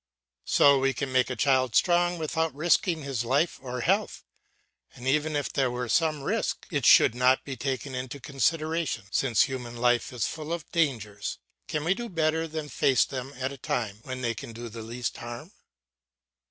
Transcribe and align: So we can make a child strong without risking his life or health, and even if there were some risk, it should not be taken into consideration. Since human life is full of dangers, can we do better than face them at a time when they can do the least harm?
So 0.45 0.79
we 0.79 0.95
can 0.95 1.11
make 1.11 1.29
a 1.29 1.35
child 1.35 1.75
strong 1.75 2.17
without 2.17 2.55
risking 2.55 3.03
his 3.03 3.23
life 3.23 3.59
or 3.61 3.81
health, 3.81 4.23
and 4.95 5.07
even 5.07 5.35
if 5.35 5.53
there 5.53 5.69
were 5.69 5.87
some 5.87 6.23
risk, 6.23 6.65
it 6.71 6.87
should 6.87 7.13
not 7.13 7.45
be 7.45 7.55
taken 7.55 7.93
into 7.93 8.19
consideration. 8.19 9.03
Since 9.11 9.43
human 9.43 9.77
life 9.77 10.11
is 10.11 10.25
full 10.25 10.51
of 10.53 10.65
dangers, 10.71 11.37
can 11.67 11.83
we 11.83 11.93
do 11.93 12.09
better 12.09 12.47
than 12.47 12.67
face 12.67 13.05
them 13.05 13.31
at 13.37 13.51
a 13.51 13.59
time 13.59 13.99
when 14.01 14.21
they 14.21 14.33
can 14.33 14.53
do 14.53 14.69
the 14.69 14.81
least 14.81 15.17
harm? 15.17 15.51